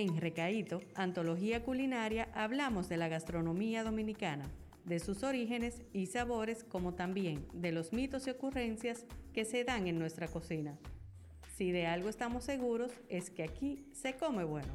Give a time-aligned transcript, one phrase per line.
[0.00, 4.48] En Recaíto, Antología Culinaria, hablamos de la gastronomía dominicana,
[4.84, 9.88] de sus orígenes y sabores, como también de los mitos y ocurrencias que se dan
[9.88, 10.78] en nuestra cocina.
[11.56, 14.72] Si de algo estamos seguros es que aquí se come bueno.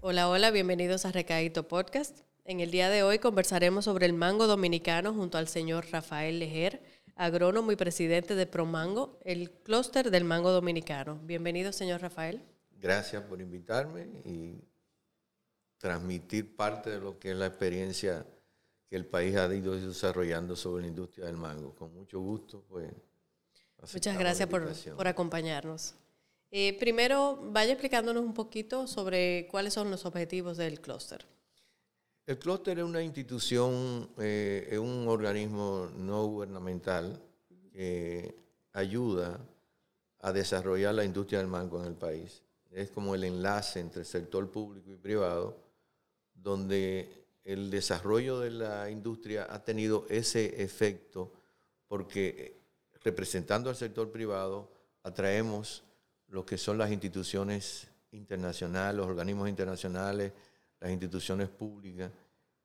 [0.00, 2.20] Hola, hola, bienvenidos a Recaíto Podcast.
[2.48, 6.80] En el día de hoy conversaremos sobre el mango dominicano junto al señor Rafael Lejer,
[7.16, 11.18] agrónomo y presidente de Promango, el clúster del mango dominicano.
[11.24, 12.40] Bienvenido, señor Rafael.
[12.80, 14.60] Gracias por invitarme y
[15.78, 18.24] transmitir parte de lo que es la experiencia
[18.88, 21.74] que el país ha ido desarrollando sobre la industria del mango.
[21.74, 22.92] Con mucho gusto, pues.
[23.92, 25.94] Muchas gracias por, acompañarnos.
[26.52, 31.26] Eh, primero, vaya explicándonos un poquito sobre cuáles son los objetivos del clúster.
[32.26, 37.22] El clúster es una institución, eh, es un organismo no gubernamental
[37.70, 38.34] que
[38.72, 39.38] ayuda
[40.22, 42.42] a desarrollar la industria del mango en el país.
[42.72, 45.56] Es como el enlace entre el sector público y privado,
[46.34, 51.32] donde el desarrollo de la industria ha tenido ese efecto
[51.86, 52.60] porque eh,
[53.04, 54.68] representando al sector privado
[55.04, 55.84] atraemos
[56.26, 60.32] lo que son las instituciones internacionales, los organismos internacionales,
[60.86, 62.10] las instituciones públicas,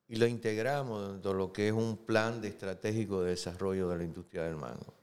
[0.08, 3.98] y lo integramos dentro de lo que es un plan de estratégico de desarrollo de
[3.98, 4.94] la industria del mango.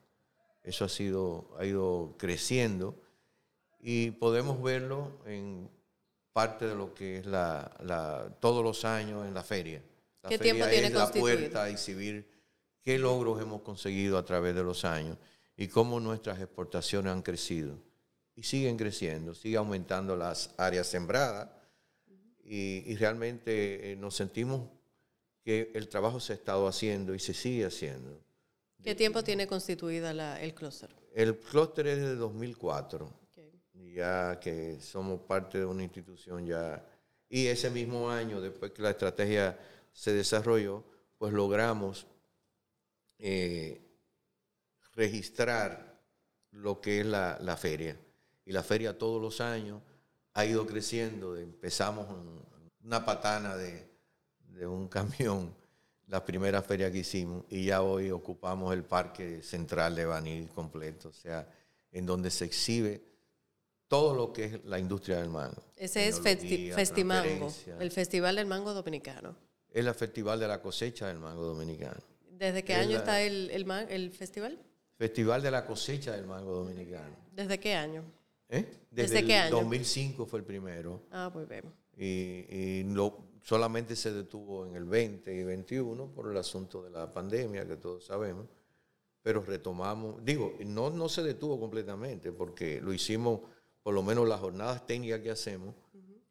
[0.62, 2.94] Eso ha, sido, ha ido creciendo
[3.80, 5.69] y podemos verlo en
[6.33, 9.82] parte de lo que es la, todos los años en la feria.
[10.22, 12.28] La ¿Qué tiempo tiene es la puerta a exhibir
[12.82, 15.16] qué logros hemos conseguido a través de los años
[15.56, 17.78] y cómo nuestras exportaciones han crecido.
[18.36, 21.48] Y siguen creciendo, sigue aumentando las áreas sembradas,
[22.50, 24.68] y, realmente eh, nos sentimos
[25.44, 28.19] que el trabajo se ha estado haciendo y se sigue haciendo.
[28.82, 30.91] ¿Qué tiempo tiene constituida el clúster?
[31.14, 33.12] El clúster es de 2004,
[33.94, 36.84] ya que somos parte de una institución ya.
[37.28, 39.58] Y ese mismo año, después que la estrategia
[39.92, 40.84] se desarrolló,
[41.19, 42.06] pues logramos
[43.19, 43.81] eh,
[44.94, 46.00] registrar
[46.53, 47.98] lo que es la, la feria.
[48.47, 49.82] Y la feria todos los años
[50.38, 51.37] ha ido creciendo.
[51.37, 52.06] Empezamos
[52.84, 53.88] una patana de,
[54.66, 55.53] un camión,
[56.06, 61.09] la primera feria que hicimos, y ya hoy ocupamos el parque central de Baní completo,
[61.09, 61.49] o sea,
[61.91, 63.03] en donde se exhibe
[63.88, 65.62] todo lo que es la industria del mango.
[65.76, 69.34] Ese es Festimango, el Festival del Mango Dominicano.
[69.70, 72.00] Es el Festival de la Cosecha del Mango Dominicano.
[72.31, 74.59] ¿Desde qué año está el, el festival?
[74.97, 77.16] Festival de la Cosecha del Mango Dominicano.
[77.32, 78.05] ¿Desde qué año?
[78.48, 78.66] ¿Eh?
[78.91, 79.56] Desde, qué año?
[79.56, 81.03] 2005 fue el primero.
[81.10, 81.64] Ah, pues bien.
[81.98, 87.12] Y, no, solamente se detuvo en el 20 y 21 por el asunto de la
[87.12, 88.47] pandemia, que todos sabemos.
[89.22, 93.41] Pero retomamos, digo, no, no se detuvo completamente, porque lo hicimos,
[93.82, 95.75] por lo menos las jornadas técnicas que hacemos,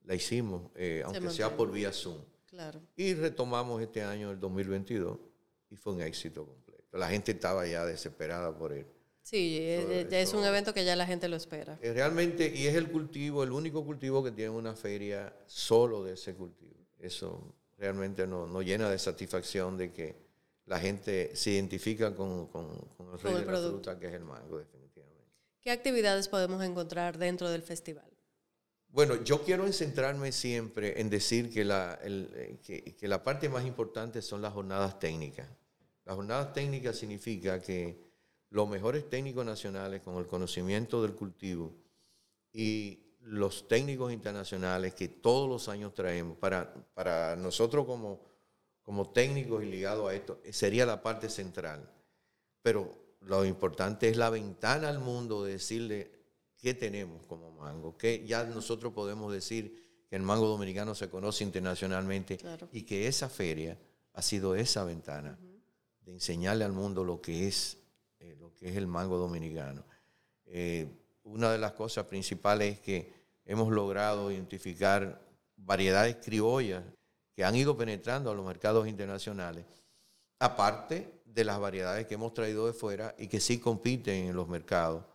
[0.03, 2.17] la hicimos, eh, aunque sea por vía Zoom.
[2.45, 2.81] Claro.
[2.95, 5.19] Y retomamos este año, el 2022,
[5.69, 6.97] y fue un éxito completo.
[6.97, 8.87] La gente estaba ya desesperada por él.
[9.29, 11.77] Sí, es un evento que ya la gente lo espera.
[11.81, 16.13] Eh, realmente, y es el cultivo, el único cultivo que tiene una feria solo de
[16.13, 16.77] ese cultivo.
[16.97, 20.15] Eso realmente nos no llena de satisfacción de que
[20.65, 22.69] la gente se identifica con, con,
[23.11, 25.25] el rey de la fruta, que es el mango, definitivamente.
[25.59, 28.09] ¿Qué actividades podemos encontrar dentro del festival?
[28.87, 33.65] Bueno, yo quiero centrarme siempre en decir que la, el, que, que la parte más
[33.65, 35.49] importante son las jornadas técnicas.
[36.05, 38.06] Las jornadas técnicas significa que
[38.49, 41.73] los mejores técnicos nacionales con el conocimiento del cultivo
[42.53, 48.21] y los técnicos internacionales que todos los años traemos, para, para nosotros como,
[48.81, 51.91] como técnicos y ligados a esto, sería la parte central.
[52.61, 56.11] Pero lo importante es la ventana al mundo de decirle
[56.55, 61.43] qué tenemos como mango, que ya nosotros podemos decir que el mango dominicano se conoce
[61.43, 62.37] internacionalmente
[62.71, 63.77] y que esa feria
[64.13, 65.37] ha sido esa ventana
[66.01, 67.77] de enseñarle al mundo lo que es
[68.27, 69.83] eh, lo que es el mango dominicano.
[70.45, 70.87] Eh,
[71.23, 73.13] una de las cosas principales es que
[73.45, 75.21] hemos logrado identificar
[75.55, 76.83] variedades criollas
[77.33, 79.65] que han ido penetrando a los mercados internacionales,
[80.39, 84.47] aparte de las variedades que hemos traído de fuera y que sí compiten en los
[84.47, 85.05] mercados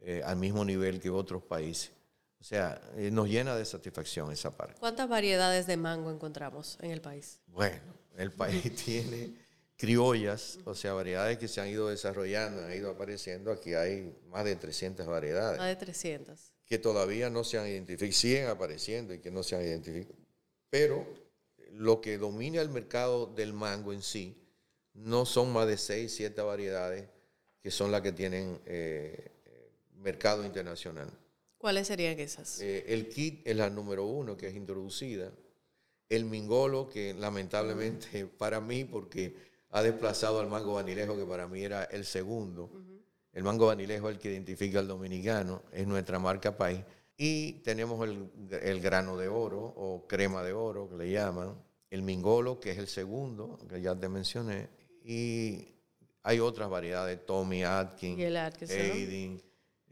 [0.00, 1.92] eh, al mismo nivel que otros países.
[2.40, 2.80] O sea,
[3.10, 4.76] nos llena de satisfacción esa parte.
[4.78, 7.40] ¿Cuántas variedades de mango encontramos en el país?
[7.48, 9.34] Bueno, el país tiene
[9.78, 13.52] criollas, o sea, variedades que se han ido desarrollando, han ido apareciendo.
[13.52, 15.58] Aquí hay más de 300 variedades.
[15.58, 16.52] Más de 300.
[16.66, 20.18] Que todavía no se han identificado, siguen apareciendo y que no se han identificado.
[20.68, 21.06] Pero
[21.72, 24.36] lo que domina el mercado del mango en sí
[24.94, 27.08] no son más de 6, 7 variedades
[27.62, 29.30] que son las que tienen eh,
[29.94, 31.08] mercado internacional.
[31.56, 32.60] ¿Cuáles serían esas?
[32.60, 35.32] Eh, el kit es la número uno que es introducida.
[36.08, 39.34] El mingolo, que lamentablemente para mí, porque
[39.70, 42.70] ha desplazado al mango vanilejo, que para mí era el segundo.
[43.32, 46.80] El mango vanilejo es el que identifica al dominicano, es nuestra marca país.
[47.16, 48.30] Y tenemos el,
[48.62, 51.54] el, grano de oro o crema de oro, que le llaman.
[51.90, 54.68] El mingolo, que es el segundo, que ya te mencioné.
[55.04, 55.68] Y
[56.22, 59.42] hay otras variedades, Tommy Atkins, el Aydin,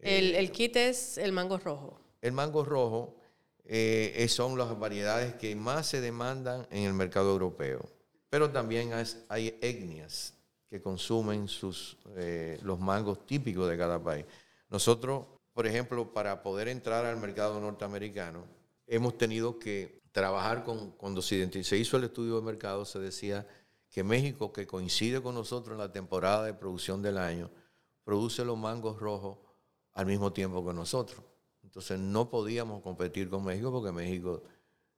[0.00, 2.00] el, el, kit es el mango rojo.
[2.20, 3.16] El mango rojo
[3.64, 7.88] eh, son las variedades que más se demandan en el mercado europeo.
[8.28, 8.92] Pero también
[9.28, 10.34] hay, etnias
[10.68, 14.26] que consumen sus, eh, los mangos típicos de cada país.
[14.68, 18.44] Nosotros, por ejemplo, para poder entrar al mercado norteamericano,
[18.86, 23.46] hemos tenido que trabajar con, cuando se, se hizo el estudio de mercado, se decía
[23.90, 27.50] que México, que coincide con nosotros en la temporada de producción del año,
[28.04, 29.38] produce los mangos rojos
[29.92, 31.22] al mismo tiempo que nosotros.
[31.62, 34.42] Entonces no podíamos competir con México porque México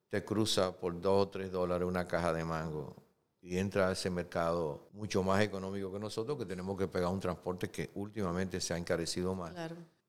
[0.09, 3.08] te cruza por 2 o 3 dólares una caja de mango
[3.49, 7.19] y entra a ese mercado mucho más económico que nosotros, que tenemos que pegar un
[7.19, 9.55] transporte que últimamente se ha encarecido más.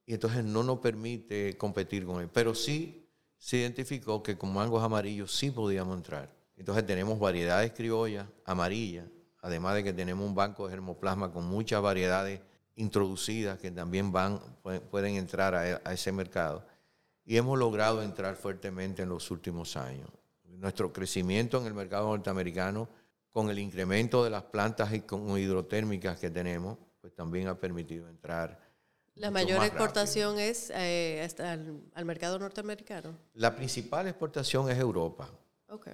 [0.06, 2.30] Y entonces no nos permite competir con él.
[2.34, 3.08] Pero sí
[3.38, 6.36] se identificó que con mangos amarillos sí podíamos entrar.
[6.58, 9.06] Entonces tenemos variedades criollas amarillas,
[9.42, 12.42] además de que tenemos un banco de germoplasma con muchas variedades
[12.76, 14.42] introducidas que también van,
[14.92, 16.66] pueden entrar a, ese mercado.
[17.24, 20.10] Y hemos logrado entrar fuertemente en los últimos años.
[20.44, 22.90] Nuestro crecimiento en el mercado norteamericano,
[23.31, 28.60] con el incremento de las plantas hidrotérmicas que tenemos, pues también ha permitido entrar.
[29.16, 31.28] ¿La mayor exportación es eh,
[31.94, 33.18] al, mercado norteamericano?
[33.34, 35.30] La principal exportación es Europa.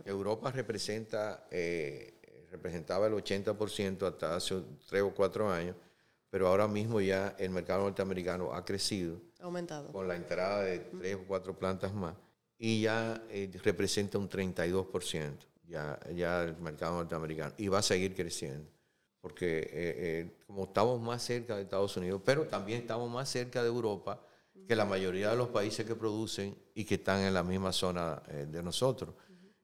[0.06, 5.76] Europa representa, eh, representaba el 80% hasta hace tres o cuatro años
[6.36, 9.22] pero ahora mismo ya el mercado norteamericano ha crecido.
[9.40, 9.94] Aumentado.
[9.94, 12.14] Con la entrada de tres o cuatro plantas más
[12.58, 15.38] y ya eh, representa un 32%
[15.68, 18.70] ya, ya el mercado norteamericano y va a seguir creciendo
[19.22, 23.64] porque eh, eh, como estamos más cerca de Estados Unidos, pero también estamos más cerca
[23.64, 24.22] de Europa
[24.68, 28.22] que la mayoría de los países que producen y que están en la misma zona
[28.28, 29.16] de nosotros.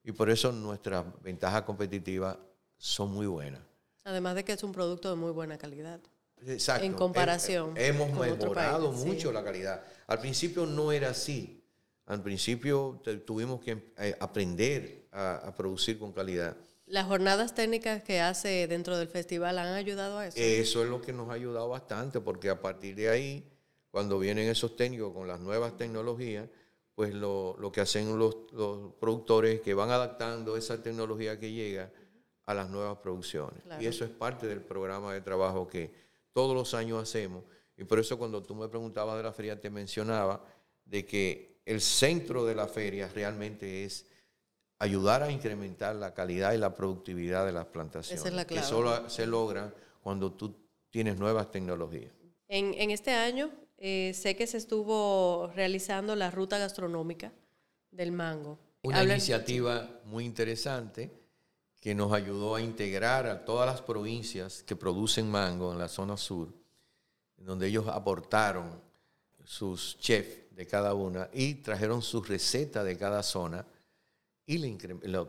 [0.03, 2.37] Y por eso nuestras ventajas competitivas
[2.77, 3.61] son muy buenas.
[4.03, 5.99] Además de que es un producto de muy buena calidad.
[6.45, 6.83] Exacto.
[6.83, 7.73] En comparación.
[7.77, 9.83] hemos mejorado mucho la calidad.
[10.07, 11.60] Al principio no era así.
[12.05, 16.57] Al principio tuvimos que eh, aprender a, producir con calidad.
[16.85, 20.37] ¿Las jornadas técnicas que hace dentro del festival han ayudado a eso?
[20.37, 23.49] Eso es lo que nos ha ayudado bastante, porque a partir de ahí,
[23.91, 26.49] cuando vienen esos técnicos con las nuevas tecnologías,
[26.95, 31.91] pues lo, que hacen los, los, productores que van adaptando esa tecnología que llega
[32.45, 33.63] a las nuevas producciones.
[33.79, 37.43] Y eso es parte del programa de trabajo que, todos los años hacemos.
[37.77, 40.43] Y por eso cuando tú me preguntabas de la feria, te mencionaba
[40.85, 44.05] de que el centro de la feria realmente es
[44.79, 48.19] ayudar a incrementar la calidad y la productividad de las plantaciones.
[48.19, 48.61] Esa es la clave.
[48.61, 50.55] Que solo se logra cuando tú
[50.89, 52.11] tienes nuevas tecnologías.
[52.47, 57.31] En, este año eh, sé que se estuvo realizando la ruta gastronómica
[57.91, 58.57] del mango.
[58.81, 61.11] Una iniciativa muy interesante
[61.79, 66.17] que nos ayudó a integrar a todas las provincias que producen mango en la zona
[66.17, 66.53] sur,
[67.37, 68.81] donde ellos aportaron
[69.43, 73.65] sus chefs de cada una y trajeron su receta de cada zona
[74.45, 74.77] y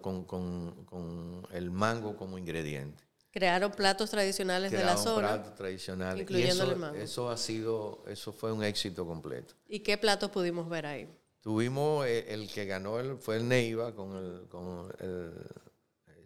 [0.00, 3.04] con, con, el mango como ingrediente.
[3.30, 5.34] Crearon platos tradicionales de la zona.
[5.34, 6.22] platos tradicionales.
[6.22, 6.96] Incluyendo el mango.
[6.96, 9.54] Eso ha sido, eso fue un éxito completo.
[9.68, 11.08] ¿Y qué platos pudimos ver ahí?
[11.40, 15.32] Tuvimos eh, el, que ganó el, fue el Neiva con el, con el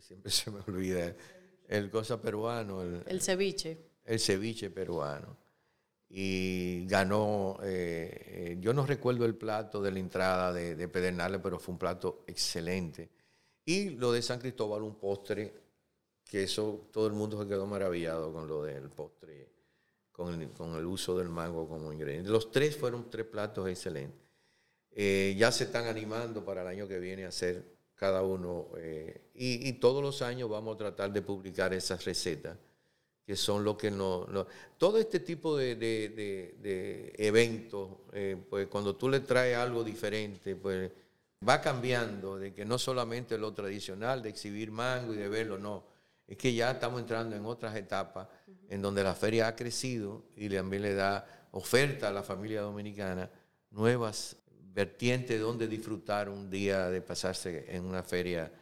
[0.07, 1.15] siempre se me olvida,
[1.69, 2.83] el cosa peruano.
[2.83, 3.79] El, ceviche.
[4.05, 5.37] El ceviche peruano.
[6.09, 11.41] Y ganó, eh, eh, yo no recuerdo el plato de la entrada de, de, Pedernales,
[11.43, 13.11] pero fue un plato excelente.
[13.65, 15.53] Y lo de San Cristóbal, un postre,
[16.25, 19.51] que eso todo el mundo se quedó maravillado con lo del postre,
[20.13, 22.31] con el, uso del mango como ingrediente.
[22.31, 24.27] Los tres fueron tres platos excelentes.
[24.93, 28.69] Eh, ya se están animando para el año que viene a hacer cada uno.
[29.35, 32.57] Y, todos los años vamos a tratar de publicar esas recetas,
[33.27, 34.27] que son lo que no...
[34.79, 40.93] todo este tipo de, eventos, eh, pues cuando tú le traes algo diferente, pues
[41.47, 45.85] va cambiando, de que no solamente lo tradicional, de exhibir mango y de verlo, no.
[46.29, 48.29] Es que ya estamos entrando en otras etapas
[48.69, 53.29] en donde la feria ha crecido y también le da oferta a la familia dominicana
[53.71, 54.37] nuevas
[54.73, 58.53] vertiente donde disfrutar un día de pasarse en una feria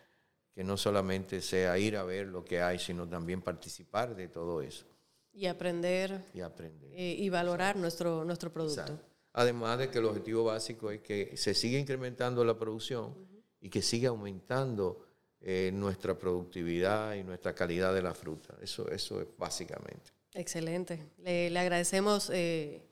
[0.54, 4.62] que no solamente sea ir a ver lo que hay, sino también participar de todo
[4.62, 4.86] eso.
[5.32, 6.24] Y aprender.
[6.32, 6.92] Y aprender.
[6.94, 9.00] Eh, y valorar nuestro, nuestro producto.
[9.32, 13.16] Además de que el objetivo básico es que se siga incrementando la producción
[13.60, 15.04] y que siga aumentando
[15.40, 18.56] eh, nuestra productividad y nuestra calidad de la fruta.
[18.62, 20.12] Eso, eso es básicamente.
[20.34, 21.10] Excelente.
[21.18, 22.82] Le, agradecemos eh,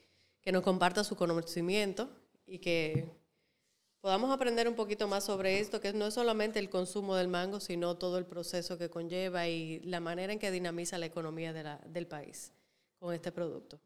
[0.41, 2.11] que nos comparta su conocimiento
[2.45, 3.09] y que
[4.03, 7.61] podamos aprender un poquito más sobre esto, que no es solamente el consumo del mango,
[7.61, 12.07] sino todo el proceso que conlleva y la manera en que dinamiza la economía del
[12.09, 12.53] país
[12.99, 13.81] con este producto.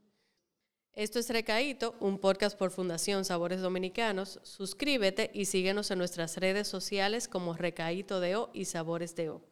[0.94, 4.40] Esto es Recaíto, un podcast por Fundación Sabores Dominicanos.
[4.42, 9.42] Suscríbete y síguenos en nuestras redes sociales como Recaíto de O y Sabores de O.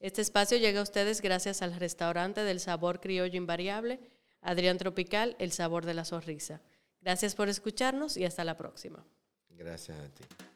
[0.00, 4.00] Este espacio llega a ustedes gracias al restaurante del sabor criollo invariable,
[4.40, 6.60] Adrián Tropical, el sabor de la sonrisa.
[7.00, 9.06] Gracias por escucharnos y hasta la próxima.
[9.62, 10.51] Gracias a ti.